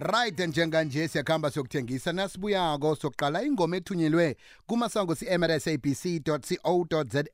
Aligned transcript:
right 0.00 0.38
njenganje 0.38 1.08
siyakuhamba 1.08 1.50
siyokuthengisa. 1.50 2.12
Nasibuyako 2.12 2.96
sokuqala 2.96 3.42
ingoma 3.42 3.76
ethunyelwe 3.76 4.36
kumasango 4.66 5.14
si-mrsabc.co.za 5.14 7.24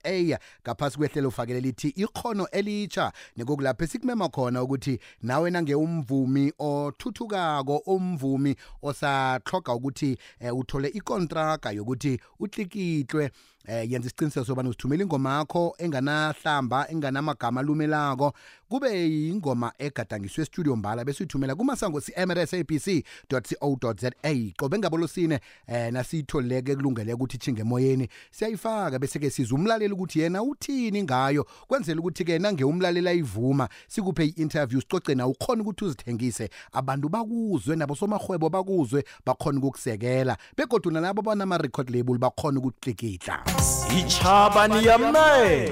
ngaphasi 0.62 0.98
kwehlelo 0.98 1.28
ufakele 1.28 1.60
lithi 1.60 1.88
ikhono 1.88 2.48
elitsha 2.52 3.12
nekokulapho 3.36 3.84
esikumema 3.84 4.28
khona 4.28 4.62
ukuthi 4.62 4.98
nawe 5.22 5.50
nange 5.50 5.74
umvumi 5.74 6.52
othuthukako 6.58 7.76
umvumi 7.76 8.56
osahloga 8.82 9.74
ukuthi 9.74 10.18
eh, 10.40 10.56
uthole 10.56 10.88
ikontraga 10.88 11.70
yokuthi 11.70 12.20
utlikitlwe. 12.40 13.30
Eh 13.68 13.90
yenza 13.90 14.06
isiqiniseko 14.06 14.46
sobana 14.46 14.68
usithumela 14.68 15.02
ingoma 15.02 15.38
yakho 15.38 15.74
enganahlamba 15.78 16.90
enganamagama 16.90 17.60
alumelako. 17.60 18.32
Kube 18.68 19.28
ingoma 19.28 19.72
egadangiswe 19.78 20.42
estudio 20.42 20.76
mbala 20.76 21.04
bese 21.04 21.22
uyithumela 21.22 21.54
kumasango 21.54 22.00
si-mrsabc.co.za 22.00 24.10
qobe 24.56 24.78
ngabolosine 24.78 25.40
eh 25.66 25.92
nasiyitholeke 25.92 26.76
kulungele 26.76 27.14
ukuthi 27.14 27.36
ichinge 27.36 27.60
emoyeni. 27.60 28.08
Siyayifaka 28.30 28.98
bese-ke 28.98 29.30
siza 29.30 29.54
umlaleli 29.54 29.94
ukuthi 29.94 30.20
yena 30.20 30.42
uthini 30.42 31.02
ngayo. 31.02 31.46
Kwenzela 31.66 32.00
ukuthi-ke 32.00 32.38
nange 32.38 32.64
umlaleli 32.64 33.08
ayivuma 33.08 33.68
sikuphe 33.88 34.24
i-interview 34.24 34.80
sicoce 34.80 35.14
na 35.14 35.26
ukhona 35.26 35.62
ukuthi 35.62 35.84
uzithengise. 35.84 36.50
Abantu 36.72 37.08
bakuzwe 37.08 37.76
nabo 37.76 37.94
somahwebo 37.94 38.50
bakuzwe 38.50 39.04
bakhona 39.26 39.58
ukukusekela. 39.58 40.36
Begodwa 40.56 40.92
nalabo 40.92 41.22
banama-record 41.22 41.90
label 41.90 42.18
bakhona 42.18 42.58
ukuklikitla 42.58 43.53
itshaba 43.98 44.68
niyamenywa 44.68 45.64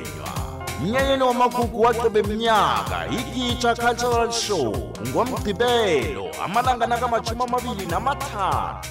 mnyanyeni 0.82 1.22
wamagugu 1.22 1.82
waqeba 1.82 2.18
eminyaka 2.18 3.06
ikitsha 3.06 3.74
cultural 3.74 4.32
show 4.32 4.92
ngomgqibelo 5.08 6.26
amalanga 6.44 6.86
nakamajumi 6.86 7.42
amabili 7.42 7.86
namathathu. 7.86 8.88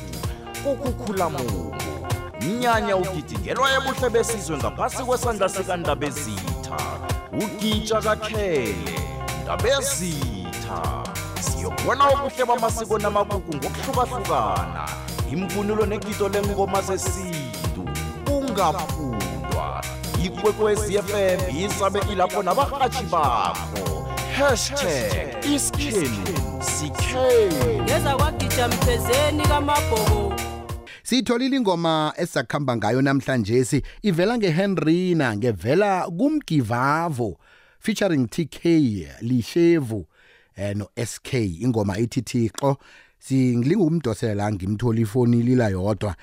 Kukukhulamulu 0.63 1.75
mnyanya 2.41 2.95
ugidingelwa 2.97 3.67
ebuhle 3.75 4.09
besizwe 4.09 4.57
ngaphasi 4.57 5.03
kwesandla 5.03 5.49
sikandabezitha. 5.49 6.77
Ugitsha 7.33 8.01
kakhele 8.01 8.99
ndabezitha. 9.43 11.03
Siyokubona 11.39 12.11
ubuhle 12.11 12.45
bamasiko 12.45 12.99
namagugu 12.99 13.55
ngokuhlukahlukana. 13.55 14.85
Imvunulo 15.31 15.85
negito 15.85 16.29
lengoma 16.29 16.81
zesintu 16.81 17.40
ungafundwa 18.51 19.83
ikwekwezi 20.25 20.97
fm 20.97 21.57
isabe 21.57 21.99
ilapho 22.11 22.43
nabarhatshi 22.43 23.03
bakho. 23.03 24.07
Hashtag 24.37 25.45
iskenu 25.55 26.25
sikhenu 26.61 27.83
ngeza 27.83 28.15
kwagija 28.15 28.67
mphezeni 28.67 29.43
kamabhoko. 29.43 30.33
Siyitholile 31.03 31.57
ingoma 31.57 32.13
esizakuhamba 32.17 32.77
ngayo 32.77 33.01
namhlanje 33.01 33.65
si 33.65 33.83
ivela 34.01 34.37
ngehenrina 34.37 35.37
ngevela 35.37 36.07
kumgivavo 36.17 37.37
featuring 37.79 38.27
tk 38.29 38.65
lishevu 39.21 40.05
eh, 40.55 40.75
no-sk 40.75 41.33
ingoma 41.33 41.97
ithi 41.97 42.21
thixo 42.21 42.77
singilinga 43.19 43.83
ukumdosela 43.83 44.33
la 44.33 44.51
ngimtholi 44.51 45.01
ifoni 45.01 45.41
lila 45.41 45.69
yodwa. 45.69 46.15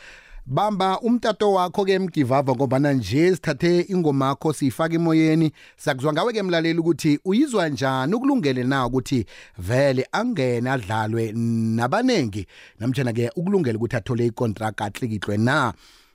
Bamba 0.51 1.01
umtato 1.01 1.53
wakho 1.53 1.85
ke 1.85 1.99
mgivava 1.99 2.55
ngobana 2.55 2.93
nje 2.93 3.35
sithathe 3.35 3.81
ingoma 3.81 4.29
yakho 4.29 4.53
siyifaka 4.53 4.95
emoyeni. 4.95 5.53
Sakuzwa 5.77 6.13
ngawe 6.13 6.33
ke 6.33 6.43
mlaleli 6.43 6.79
ukuthi 6.79 7.21
uyizwa 7.25 7.69
njani 7.69 8.15
ukulungele 8.15 8.65
na 8.65 8.87
ukuthi 8.87 9.27
vele 9.59 10.09
angene 10.13 10.71
adlalwe 10.71 11.33
nabanengi. 11.33 12.47
Namtjana 12.81 13.13
ke 13.13 13.31
ukulungela 13.37 13.79
ukuthi 13.79 13.97
athole 13.97 14.27
icontract 14.27 14.81
atlikitlwe 14.81 15.37
na. 15.37 15.73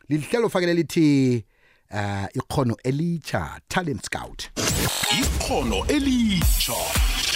Lihlelo 0.10 0.50
fakele 0.50 0.74
lithi 0.74 1.46
uh, 1.92 2.26
ikhono 2.34 2.76
elitsha 2.84 3.60
talent 3.70 4.06
scout. 4.06 4.50
Ikhono 5.22 5.86
elitsha 5.88 6.74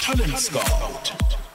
talent 0.01 0.37
scout. 0.37 1.46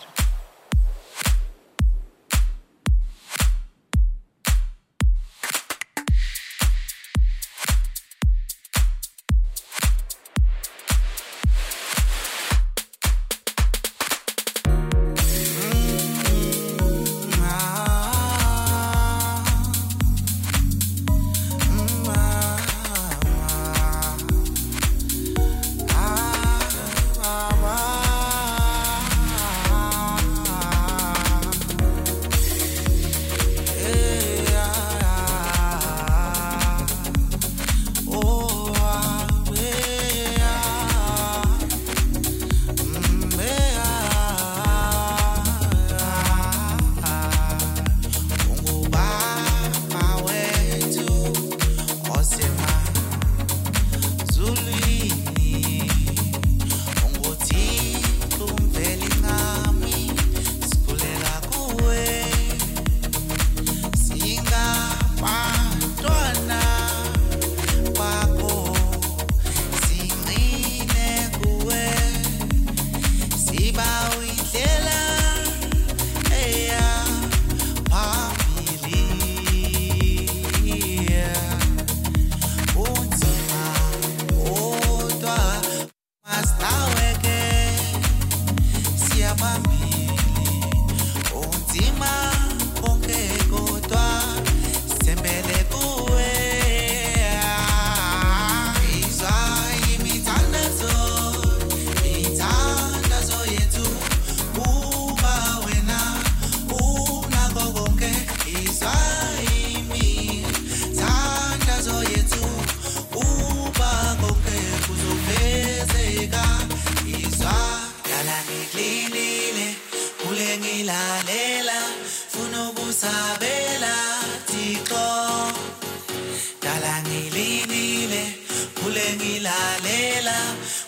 langililile 126.82 128.34
kule 128.82 129.06
ngilalela 129.16 130.38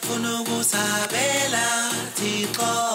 funa 0.07 0.41
ukusabela 0.41 1.65
thixo. 2.17 2.94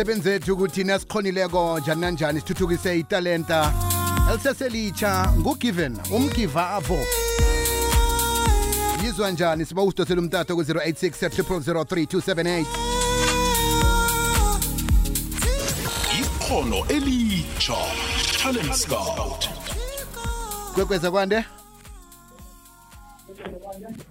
Umsebenzi 0.00 0.30
ethu 0.30 0.52
ukuthi 0.52 0.84
nasikhonileko 0.84 1.78
njani 1.80 2.00
nanjani 2.00 2.40
sithuthukise 2.40 2.98
italenta 2.98 3.72
eliseselitsha 4.30 5.32
ngugiven 5.38 5.98
umgiva 6.10 6.62
yizo 6.76 6.98
yizwa 9.04 9.30
njani? 9.30 9.66
Siba 9.66 9.82
usidosela 9.82 10.20
umtato 10.20 10.56
ku-086 10.56 11.28
3278 11.28 12.64
ikhono 16.20 16.86
elitsha 16.88 17.76
talent 18.42 18.72
scout. 18.74 19.48
Kwekweza 20.74 21.10
kwande? 21.10 21.44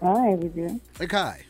Hayi 0.02 0.38
bibi. 0.38 0.72
ekhaya 1.00 1.44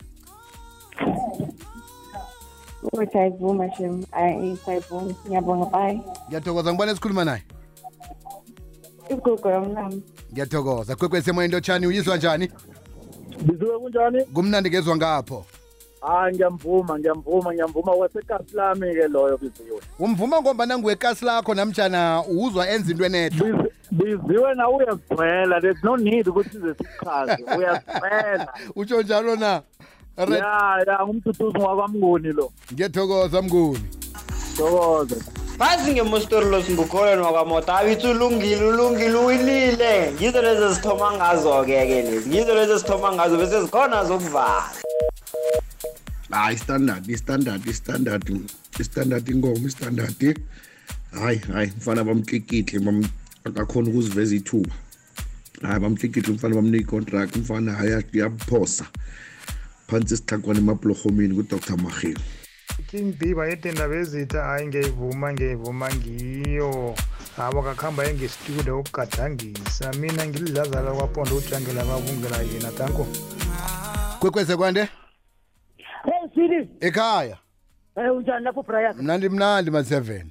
Ukuthi 2.82 3.18
ayivuma 3.18 3.74
shem. 3.76 4.04
Ayi 4.12 4.56
sayivuma. 4.56 5.14
Ngiyabonga 5.26 5.66
bye. 5.70 6.00
ngiyathokoza 6.28 6.70
ngibona 6.72 6.92
esikhuluma 6.92 7.24
naye? 7.24 7.42
Igugu 9.10 9.48
yomnami. 9.48 10.02
ngiyathokoza. 10.32 10.96
Kwekwezi 10.96 11.30
emoyeni 11.30 11.54
lotshani 11.54 11.86
uyizwa 11.86 12.16
njani? 12.16 12.50
Biziwe 13.42 13.78
kunjani? 13.78 14.24
Kumnandi 14.24 14.70
ngezwa 14.70 14.96
ngapho. 14.96 15.44
Hayi 16.00 16.34
ngiyamvuma 16.34 16.98
ngiyamvuma 16.98 17.52
ngiyamvuma. 17.52 17.92
Wesekasi 17.92 18.56
lami-ke 18.56 19.08
loyo 19.08 19.36
biziwe 19.38 19.80
umvuma 19.98 20.40
ngombana 20.40 20.78
nguwekasi 20.78 21.24
lakho 21.24 21.54
namtshana 21.54 22.24
uzwa 22.28 22.68
enza 22.70 22.90
into 22.92 23.04
enehle 23.04 23.30
Bizi- 23.30 23.70
biziwe 23.92 24.54
na 24.54 24.68
uyazigcwela 24.70 25.60
there's 25.60 25.84
no 25.84 25.96
need 25.96 26.28
ukuthi 26.28 26.50
size 26.50 26.74
sikuchaze 26.74 27.44
uyazigcwela 27.58 28.52
utsho 28.76 29.02
njalo 29.02 29.36
na? 29.36 29.46
Alright, 29.46 29.64
ya 30.28 30.84
ya 30.86 31.06
ngumduduzi 31.06 31.58
wakwamnguni 31.58 32.32
lo. 32.32 32.52
Ngiyathokoza 32.72 33.42
mnguni. 33.42 33.84
Thokoze 34.56 35.16
phasi 35.58 35.92
ngemostori 35.92 36.62
simbukholweni 36.62 37.22
wakwamota 37.22 37.74
abithi 37.74 38.06
ulungile 38.06 38.64
ulungile 38.64 39.14
uwinile. 39.14 40.12
Ngizo 40.12 40.42
lezi 40.42 40.62
ezithoma 40.64 41.12
ngazo-ke 41.12 41.86
ke 41.86 42.02
lezi. 42.02 42.28
Ngizo 42.28 42.54
lezi 42.54 42.72
ezithoma 42.72 43.12
ngazo 43.12 43.36
bese 43.36 43.62
zikhona 43.62 44.04
zokuvala. 44.04 44.64
Hayi 46.30 46.58
standard 46.58 47.08
istandard 47.08 47.66
istandard 47.66 48.24
istandard 48.78 49.28
inkomo 49.28 49.66
istandard 49.68 50.40
hayi 51.20 51.38
hayi 51.52 51.72
mfana 51.76 52.04
bamtlikitle 52.04 52.78
bam 52.78 53.04
akakhona 53.44 53.90
ukuziveza 53.90 54.34
ithuba. 54.36 54.74
Hayi 55.62 55.80
bamtlikitle 55.80 56.34
mfana 56.34 56.54
bamnika 56.54 56.80
icontract 56.80 57.36
mfana 57.36 57.72
hayi 57.72 58.04
uyaphosa 58.14 58.84
phansi 59.90 60.16
sithakwane 60.16 60.58
emabhulorhomeni 60.58 61.34
kudr 61.34 61.76
mahilo 61.82 62.20
king 62.90 63.14
b 63.18 63.34
bayetendaba 63.34 63.96
ezitha 63.96 64.42
hayi 64.44 64.66
ngiyayivuma 64.66 65.32
ngiyayivuma 65.32 65.88
ngiyo. 65.94 66.94
Abo 67.38 67.62
kakuhamba 67.62 68.04
engestudio 68.04 68.54
ngestudio 68.54 68.80
ukugadangisa. 68.80 69.92
Mina 69.92 70.26
ngilidlazala 70.26 70.92
kwaponda 70.92 71.34
ujangela 71.34 71.84
babungela 71.84 72.36
yena 72.42 72.70
tanko 72.72 73.06
kwekweze 74.20 74.56
kwande? 74.56 74.80
Hey 76.04 76.28
sili. 76.34 76.68
Ekhaya. 76.80 77.36
Hey 77.94 78.08
unjani 78.08 78.44
lapho 78.44 78.62
brian? 78.62 78.96
Mnandi 78.96 79.28
mnandi 79.28 79.70
ma-7 79.70 80.00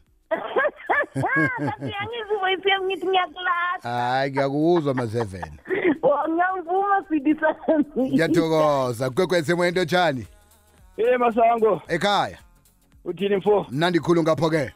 Ngiyangizuma 1.18 2.52
iPM 2.54 2.84
ngithi 2.86 3.08
ngiyakulahla. 3.08 3.80
hayi 3.84 4.32
ngiyakuzwa 4.32 4.94
ma-7 4.94 5.42
Ngiyavuma 7.00 7.04
sidi 7.10 7.36
sami. 7.40 8.10
ngiyathokoza. 8.12 9.10
Kwekweze 9.10 9.52
emoyeni 9.54 9.78
lotshani 9.78 10.28
hey 10.98 11.18
masango. 11.18 11.82
Ekhaya? 11.88 12.38
Uthini 13.06 13.36
mfo? 13.36 13.66
Mnandi 13.72 14.00
khulu 14.00 14.24
ngapho-ke. 14.24 14.72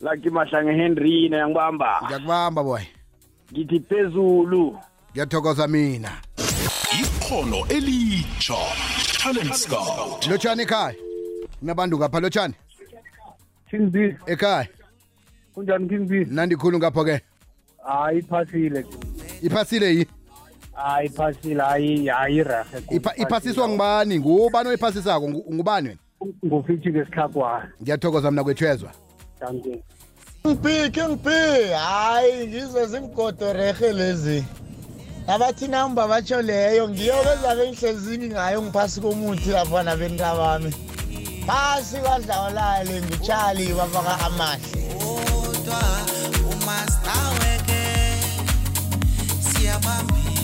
Laki 0.00 0.30
mahlange 0.30 0.72
henry 0.72 1.28
nayangibamba 1.28 2.00
ngiyakubamba 2.04 2.62
boy. 2.62 2.82
Ngithi 3.52 3.80
phezulu. 3.80 4.78
Ngiyathokoza 5.12 5.68
mina. 5.68 6.10
Ikhono 7.00 7.66
elitsha 7.68 8.56
talent 9.22 9.54
scout. 9.54 10.26
Lotshani 10.26 10.62
ekhaya? 10.62 10.94
Kunabantu 11.60 11.98
ngapha 11.98 12.20
lotshani? 12.20 12.54
King 13.70 13.90
b 13.90 14.16
ekhaya? 14.26 14.68
Kunjani 15.54 15.88
king 15.88 16.06
b 16.06 16.24
mnandi 16.24 16.56
khulu 16.56 16.78
ngapho-ke. 16.78 17.20
Hayi 17.86 18.18
iphasile. 18.18 18.84
Iphasile 19.42 19.94
yi? 19.94 20.06
Hayi 20.76 21.06
iphasile 21.06 21.62
hayi 21.62 22.06
hayi 22.06 22.42
rahe 22.42 22.78
Ipha- 22.90 23.22
iphasiswa 23.22 23.68
ngubani? 23.68 24.18
Ngubani 24.20 24.68
oyiphasisako? 24.68 25.28
Ngu- 25.28 25.54
ngubani 25.54 25.88
wena? 25.88 26.00
Ngufithi 26.46 26.88
ngesihlakwana 26.90 27.68
ngiyathokoza 27.82 28.30
mna 28.30 28.44
kwethwezwa. 28.44 28.90
Thank 29.40 29.66
you. 29.66 29.82
King 30.42 30.90
King 30.92 31.16
P 31.18 31.28
hayi 31.72 32.46
ngizo 32.46 32.86
zimgodo 32.86 33.52
rehe 33.52 33.92
lezi. 33.92 34.44
Abathi 35.28 35.68
namba 35.68 36.08
batsho 36.08 36.42
leyo 36.42 36.88
ngiyo 36.88 37.14
bezabe 37.24 37.68
ngihlezini 37.70 38.28
ngayo 38.28 38.62
ngiphasi 38.62 39.00
komuthi 39.00 39.50
lapha 39.50 39.82
nabenta 39.82 40.34
bami 40.34 40.70
phasi 41.46 41.96
kwadlawulale 41.96 43.02
ngitshali 43.02 43.66
bafaka 43.74 44.24
amahle. 44.26 44.66
Kodwa 44.98 45.82
umastaweke 46.52 47.82
siyabambile 49.40 50.35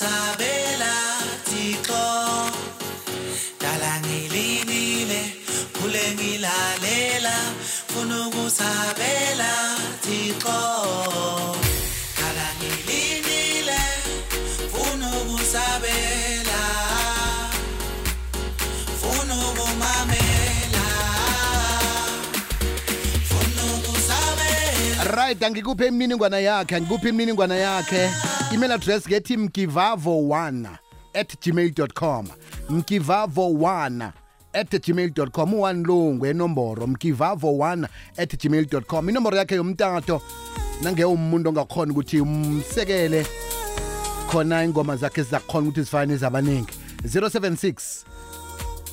funa 0.00 0.32
ukusabela 0.32 0.92
thixo 1.44 2.04
dala 3.60 4.00
ngilinile 4.00 5.20
kule 5.72 6.14
ngilalela 6.14 7.34
funa 7.88 8.28
ukusabela 8.28 9.52
thixo. 10.00 10.60
Dala 12.16 12.46
ngilinile 12.58 13.80
funa 14.72 15.08
ukusabela 15.20 16.60
funa 19.00 19.34
ukumamela 19.48 20.86
funa 23.28 23.62
ukusabela. 23.76 25.16
Right 25.16 25.42
angikuphe 25.42 25.86
imininingwana 25.88 26.38
yakhe 26.38 26.76
angikuphe 26.76 27.08
imininingwana 27.08 27.56
yakhe. 27.56 28.10
Email 28.52 28.72
address 28.72 29.06
ngethi 29.06 29.36
mkivavo1 29.36 30.68
at 31.14 31.36
gmail 31.40 31.72
com. 31.94 32.28
Mkivavo1 32.68 34.12
at 34.52 34.86
gmail 34.86 35.30
com. 35.32 35.54
U-1 35.54 35.86
lo 35.86 35.94
ngwenomboro 35.94 36.86
mkivavo1 36.86 37.88
at 38.16 38.42
gmail 38.42 38.66
com. 38.86 39.08
Inomboro 39.08 39.36
yakhe 39.36 39.54
yomtato. 39.54 40.22
Nange 40.82 41.04
umuntu 41.04 41.48
ongakhona 41.48 41.92
ukuthi 41.92 42.20
umsekele. 42.20 43.26
Khona 44.30 44.64
ingoma 44.64 44.96
zakhe 44.96 45.22
zizakhona 45.22 45.68
ukuthi 45.68 45.82
zifane 45.82 46.16
zabaningi 46.16 46.74
076 47.04 48.04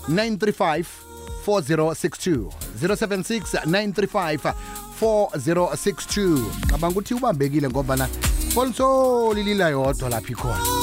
935 0.09 0.85
4062 1.45 2.51
076 2.81 3.65
935 3.65 4.53
4062 5.01 6.45
cabanga 6.69 6.87
ukuthi 6.87 7.13
ubambekile 7.13 7.69
ngoba 7.69 8.09
na 8.57 8.63
fonsoli 8.63 9.43
lila 9.43 9.69
yodwa 9.69 10.09
lapha 10.09 10.31
ikhona 10.31 10.76